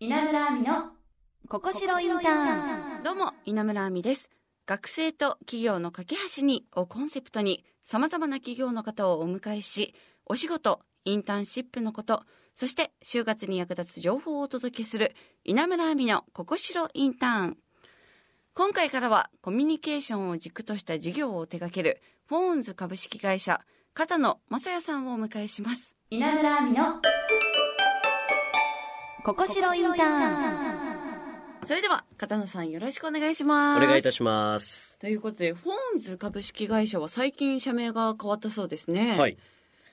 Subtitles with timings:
[0.00, 0.92] 稲村亜美の
[1.48, 3.02] ここしろインターン。
[3.02, 4.30] どうも稲村亜美です。
[4.64, 12.22] 学生と企業の架け橋にをコンセプトにさまざまな企業の方をお迎えしお仕事インターンシップのこと
[12.54, 17.56] そして就活に役立つ情報をお届けする稲村亜美のここしろインターン。
[18.54, 23.62] 今回からはコミュニケーションを軸とした事業を手掛けるフォーンズ株式会社
[23.94, 25.96] 片野正也さんをお迎えします。
[26.08, 27.00] 稲村亜美の
[29.24, 34.96] ここしろインターンそれでは片野さんよろしくお願いしますお願いいたします。
[34.98, 39.36] ということでフォーンズ株式会社は最近社名が変わったそうですねはい。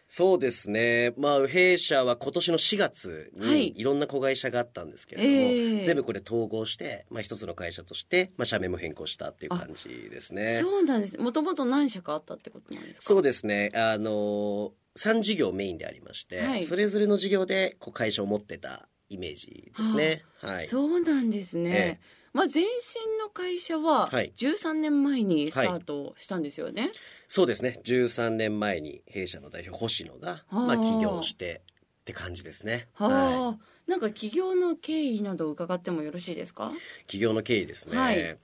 [0.07, 1.13] そうですね。
[1.17, 10.59] まあ、弊社は今年の4月はいにいろんな子会社があったんですけれども、ええ全部これ統合して、まあ一つの会社として、まあ社名も変更したっていう感じですね。
[10.61, 13.03] そうなんですもともと何社かあったってことなんですか？
[13.03, 13.71] そうですね。
[13.73, 20.23] あの、3事業メインでありまして、はいそれぞれの事業でこう会社を持ってたイメージですね。
[20.41, 20.67] はい。
[20.67, 21.99] そうなんですね、え
[22.33, 24.33] まあ前身の会社ははい。
[24.35, 26.91] 13年前にスタートしたんですよね、
[27.27, 27.79] そうですね。
[27.83, 31.61] 13年前に弊社の代表星野が、まあ起業して
[32.01, 32.87] って感じですね。
[32.93, 33.89] はあ、はい。
[33.89, 36.71] なんか企業の経緯など伺ってもよろしいですか？
[37.07, 38.37] 起業の経緯ですね、はい。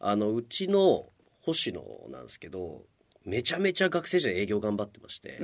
[0.00, 1.10] あのうちの
[1.40, 2.84] 星野なんですけど
[3.24, 5.38] めちゃめちゃ学生時代営業頑張ってまして、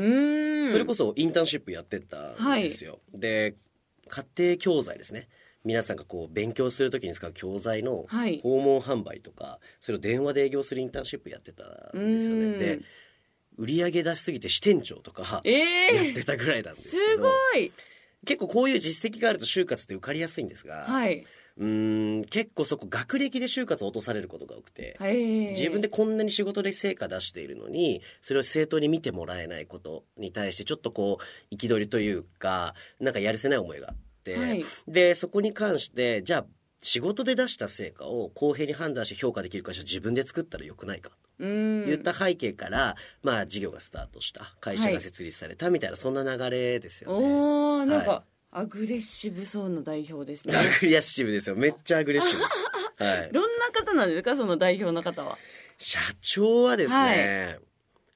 [0.71, 3.57] それこそインターンシップやってたんですよ、で
[4.11, 5.29] 家庭教材ですね。
[5.65, 8.41] 皆さんがこう勉強するときに使う教材のはい。
[8.43, 11.65] 訪問販売とかそれを電話で営業するインターンシップやってた
[11.97, 12.53] んですようん。
[12.53, 12.81] ねで
[13.59, 15.51] 売り上げ出しすぎて支店長とかえ
[15.95, 17.73] やっえてたぐらいなんですすけど、ごい。
[18.25, 21.27] 結構こういう実績があると就活って受かりやすいんですが、はい、
[21.61, 25.15] うーん結構そこ学歴で就活を落とされることが多くて、はい、
[25.51, 34.65] 自分でこんなに仕事で成果出しているのにそれを正当に見てもらえないことに対してちょっとこう憤りというかなんかやるせない思いがあって、はい。
[34.89, 36.47] でそこに関してじゃあ
[36.83, 41.17] 仕事で出した成果を公平に判断して評価できる会社を自分で作ったらよくないかと。
[41.45, 44.55] いった背景から、まあ事業がスタートした。
[44.61, 47.27] 会社が設立されたみたいな、そんな流れですよね。
[47.27, 48.23] おおなんか、は
[48.53, 50.57] アグレッシブそうな代表ですね。
[50.57, 51.57] アグレッシブですよ。
[51.57, 52.55] めっちゃアグレッシブです。
[53.05, 53.31] はい。
[53.33, 55.39] どんな方なんですかその代表の方は？
[55.79, 57.61] 社長はですね、は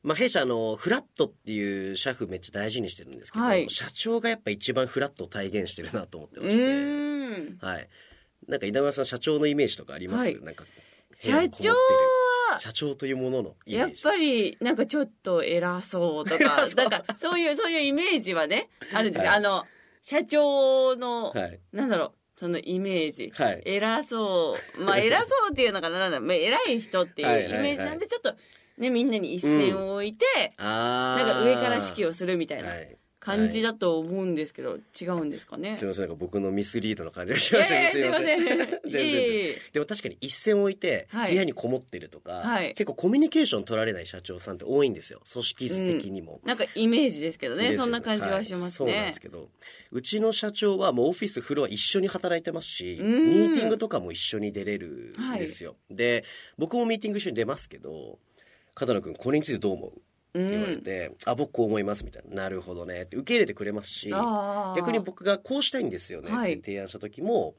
[0.03, 3.71] まあ、弊社あのフラットっていう社風めっちゃ大事にしてるんですけど、はい。
[3.71, 7.89] 社長がやっぱ一番フラットを体現してるなと思ってうまして、はい、
[8.49, 10.41] なんか稲村さん社長のイメージとかあります、はい。
[10.43, 10.65] なんか
[11.17, 14.05] 社長は社長というもののイメージ。
[14.05, 19.39] やっぱりなんかちょっと偉そうとか なんかそういうそういうイメージはねあるんですよ、はい。
[19.39, 19.65] あの
[20.05, 21.61] 社長の、はい。
[21.73, 23.63] なんだろうそのイメージ、はい。
[23.65, 24.83] 偉そう。
[24.83, 25.99] まあ 偉そうっていうのかな。
[25.99, 26.27] なんだろう。
[26.27, 27.63] まあ偉い人っていうイはいはいはい。
[27.63, 28.35] メージなんでちょっと
[28.77, 30.27] ねみんなに一線を置いて、
[30.59, 32.71] あなんか上から指揮ををするみたいな
[33.25, 35.75] 感じだと思うんですけど、違うんですかね？
[35.77, 38.25] すみませんなんか僕のミスリードな感じがしましたねすいません。
[38.27, 38.45] 全
[38.91, 41.33] 然でも確かに一線を置いてはい。
[41.33, 42.75] 部屋にこもってるとか、はい。
[42.75, 45.21] 結構コミュニケーション取られない社長さんって多いんですよ。
[45.33, 47.77] 組織図的にも、なんかイメージですけどね。
[47.77, 49.49] そんな感じはしますはいそうなんねですけど
[49.91, 53.31] うちの社長はもうオフィスフロア一緒に働いてますしうん。
[53.31, 56.25] ミーティングとかも一緒に出れるんですよ、で
[56.59, 58.19] 僕もミーティング一緒に出ますけど
[58.75, 59.93] 片野君これについてどう思う？
[60.37, 62.43] って言われて、あ僕こう思いますみたいな。
[62.43, 63.03] なるほどね。
[63.03, 64.11] って受け入れてくれますし
[64.77, 66.31] 逆に僕がこうしたいんですよね。
[66.31, 66.55] はい。
[66.55, 67.55] って提案した時も、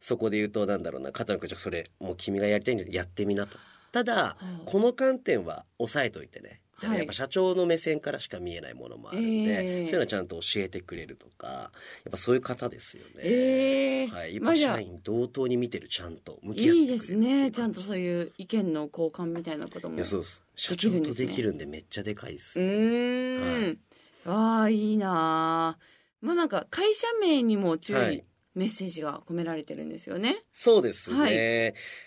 [0.00, 3.58] そこで言うとなんだろうな片野君じゃあそれもう君がやりたいんでやってみなと。
[3.92, 6.98] ただ、あこの観点は押さえといてねはい。
[6.98, 9.86] やっぱ社長の目線からしか見えないものもあるんで、ええ。
[9.86, 11.70] そういうのはちゃんと教えてくれるとかや
[12.08, 14.06] っぱそういう方ですよね、ええ。
[14.08, 17.50] はい、今社員同等に見てるちゃんと向き合っていいですね。
[17.50, 20.42] ちゃんとうそういう意見の交換みたいなこともいやそうです。
[20.54, 23.78] 社長とできるんでめっちゃでかいです、うーん、
[24.24, 25.78] ああいいなあ
[26.20, 28.24] まあなんか会社名にも強はいい。
[28.54, 30.38] メッセージが込められてるんですよね。
[30.54, 31.30] そうですね、は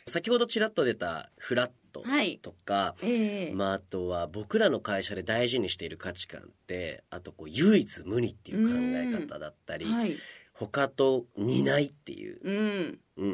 [0.09, 0.11] い。
[0.11, 10.17] 先ほどちらっと出たフラットはいとか、ええまあ、あとは僕らの会社で大事にしている価値観ってあとこう唯一無二っていう考え方だったり、はい。
[10.53, 12.99] 他と似ないっていう、うん。
[13.17, 13.27] う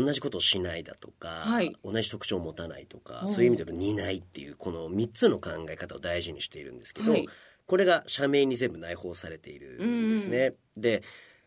[0.00, 7.28] ん、同じことをしないだとか、はい同じ特徴を持たないとかそういう意味での似ないっていうこの3つの考え方を大事にしているんですけど、はい
[7.66, 10.54] これが社名に全部内包されているんですね。
[10.76, 11.04] で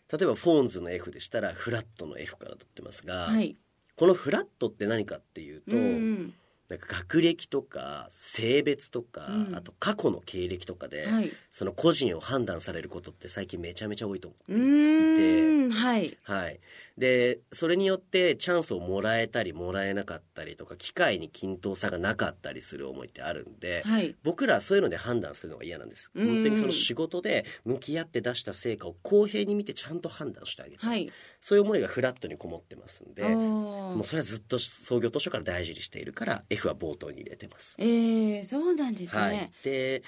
[0.09, 3.57] 例えばフォーンズの F でしたらフラットの F から取ってますが、はい。
[3.97, 6.33] このフラットって何かっていうと、うん。
[6.73, 11.31] なんか学歴とか性別とか、うんあと過去の経歴とかで、はい。
[11.51, 15.75] その個人を判断されることって最近めちゃめちゃ多いと思ってういて。
[15.75, 16.17] はい。
[16.23, 16.59] はい、
[16.97, 24.15] でそれによってチャンスをもらえたりもらえなかったりとか機会に均等さがなかったりする思いってあるんで、はい。
[24.23, 31.11] 僕らはそういうので判断するのが嫌なんですうん本当にその仕事で向き合って出した成果を公平に見てちゃんと判断してあげる、はい。
[31.41, 37.75] そういう思いがフラットにこもってますんでももうそれはずっと創業当初から大事にしているから F は冒頭に入れてます。
[37.79, 40.03] えー、そうなんですはいね。、で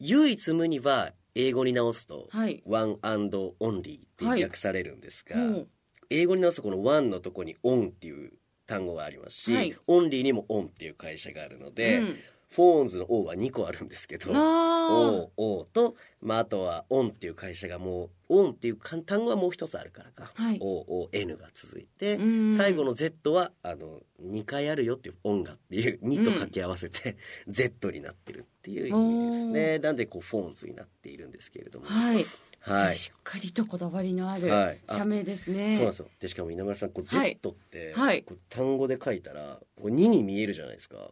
[0.00, 2.62] 唯一無二は英語に直すとはい。
[2.66, 5.68] 「one and only」って訳されるんですが、うん
[6.10, 8.32] 英語に直すとこの「one」のとこに「on」っていう
[8.66, 9.76] 単語がありますし「はい。
[9.86, 12.16] only」にも「on」っていう会社があるので、うん。
[12.48, 14.36] フォーンズの「O」は2個あるんですけど「あー。
[14.38, 20.58] O」O と、まあ、あとは「on」っていう会社がもう「on」っていう単語はもう一つあるからか「はい。
[20.58, 22.54] OON」が続いて、うん。
[22.54, 27.16] 最後の Z はあの2回あるよっていう音がっていう2と掛け合わせて、
[27.48, 29.78] Z になってるっていう意味ですね。
[29.80, 31.86] なんでこうフォーンズになっているんですけれども。
[31.86, 32.24] はい。
[32.66, 32.94] はい。
[32.94, 34.50] しっかりとこだわりのある
[34.90, 35.70] 社名ですね。
[35.70, 36.08] そうなんですよ。
[36.18, 37.38] でしかも稲村さんこうはい。
[37.40, 38.22] Z って、はい。
[38.22, 41.10] こう単語で書いたらこう2に見えるじゃないですか、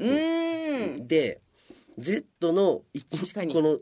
[0.00, 1.08] うーん。
[1.08, 1.40] で
[1.98, 3.54] Z のい確かに。
[3.54, 3.78] この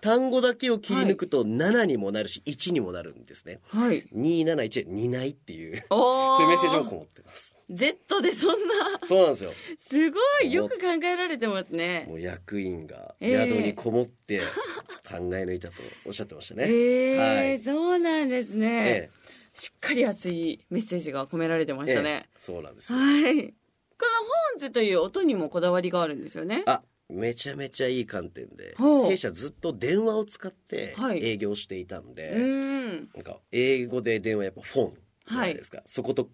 [0.00, 4.06] 単語だけを切り抜くと7にもなるし1にもなるんですねはい。
[4.14, 12.06] 271で「担い」っていうおそういうメッセージもこもってます Z でそんな、そうなんですよすごいよく考えられてますね。
[12.08, 15.74] もう役員がええ宿にこもって考え抜いたと
[16.06, 16.64] おっしゃってましたね。
[16.66, 19.10] ええはいそうなんですね、え
[19.52, 22.28] しっかり熱いメッセージが込められてましたえね。
[22.38, 22.98] そうなんですよ。
[22.98, 23.08] はい。
[23.12, 26.62] このホーンズという音にもこだわりがあるんですよね。
[26.66, 31.24] あめちゃめちゃいい観点で弊社ずっと電話を使ってはい。
[31.24, 33.08] 営業していたんで、うーん。
[33.14, 34.94] なんか英語で電話やっぱフォン
[35.28, 36.28] じゃないですか、そこと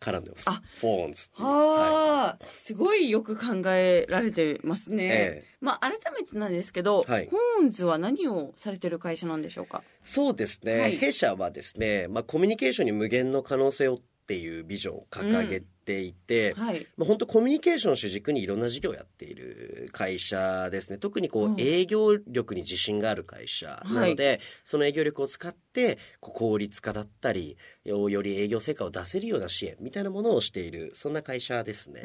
[0.00, 0.50] 絡んでます。
[0.50, 0.62] あ。
[0.80, 1.46] フォンズっていう。
[1.46, 5.04] はあ、すごいよく考えられてますね。
[5.04, 5.56] ええ。
[5.60, 7.28] まあ改めてなんですけど、はい。
[7.30, 9.82] ホーンズは何をされてる会社なんでしょうか？
[10.02, 10.96] そうですね、はい。
[10.96, 14.00] 弊社はですね、まあ、コミュニケーションに無限の可能性を
[14.32, 16.86] っていうビジョンを掲げていて、はい。
[16.96, 20.96] まあ、本当コミュニケーションを主軸にいろんな事業をやっている会社ですね。
[20.96, 21.52] 特にこうん。
[21.52, 23.82] う営業力に自信がある会社。
[23.90, 32.00] なので、その営業力を使ってこう効率化だったりよより営業成果を出せるような支援みたいなものをしているそんな会社ですね。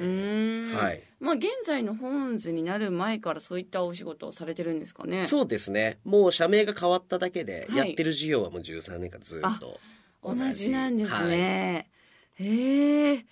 [0.76, 5.28] はい、まあ現在のホーンズになる前からそういったお仕事をされてるんですかね。
[5.28, 6.00] そうですね。
[6.04, 7.78] もう社名が変わっただけではい。
[7.78, 9.80] やってる事業はもう13年間ずっと
[10.24, 11.28] 同じなんですはい。
[11.30, 11.90] ね。
[12.40, 13.26] へえ、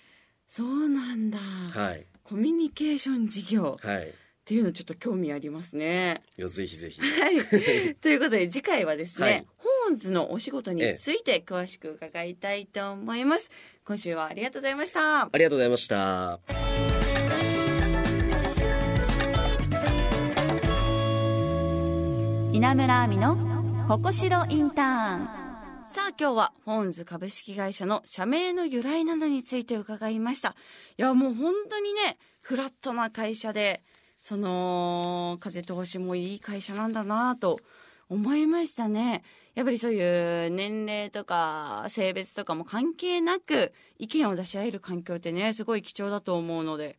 [0.48, 1.38] そうなんだ。
[1.38, 6.22] はいコミュニケーション事業はいっていうのちょっと興味ありますね。
[6.38, 7.94] いやぜひぜひはい。
[8.00, 9.46] ということで次回はですね、はい
[9.86, 13.50] ホーンズのお仕事について詳しく伺いたいと思います。
[13.84, 15.22] 今週はありがとうございました。
[15.22, 16.40] ありがとうございました。
[22.52, 25.45] 稲村亜美のここしろインターンさ
[26.06, 30.54] あ今日はホーンズ株式会社の社名の由来などについて伺いました。
[30.96, 33.82] いやもう本当にね、フラットな会社で、
[34.22, 37.58] その、風通しもいい会社なんだなと
[38.08, 39.24] 思いましたね。
[39.56, 46.98] やっぱりそういう年齢とか性別とかも関係なく意見を出し合える環境ってね、すごい貴重だと思うので、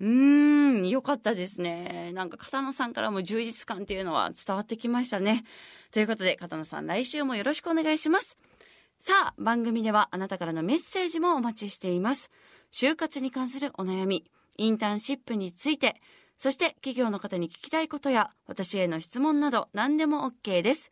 [0.00, 2.12] うーん、よかったですね。
[2.14, 5.42] なんか片野さんからも充実感っていうのは伝わってきましたね。
[5.90, 8.36] ということで、片野さん来週もよろしくお願いします。
[8.98, 12.30] さあ、番組ではあなたからのメッセージもお待ちしています。
[12.72, 15.96] 就活に関するお悩み、インターンシップについて、
[16.36, 20.90] そして企業の方に聞きたいことや私への質問など何でも OK です。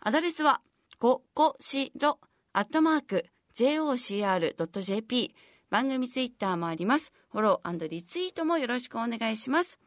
[0.00, 0.62] アドレスは、
[0.98, 2.18] ここしろ、
[2.54, 5.34] アットマーク、jocr.jp。
[5.76, 7.12] 番組ツイッターもあります。
[7.30, 9.78] フォローリツイートもよろしくお願いします。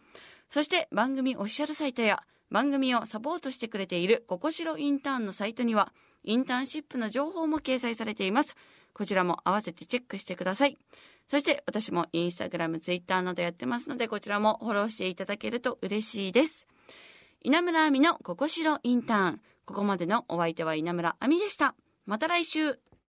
[0.48, 5.92] そして番組オフィシャルサイトや番組をサポートしてくれているココシロインターンのサイトには
[6.24, 8.56] インターンシップの情報も掲載されています。
[8.94, 10.78] こちらも合わせてチェックしてください。
[11.26, 16.68] そして私もインスタグラム、ツイッターなどやってますのでこちらもフォローしていただけると嬉しいです。
[17.42, 19.42] 稲村亜美のココシロインターン。
[19.66, 21.74] ここまでのお相手は稲村亜美でした。
[22.06, 22.78] また来週。